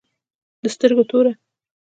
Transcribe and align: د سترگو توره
د 0.61 0.65
سترگو 0.73 1.03
توره 1.09 1.31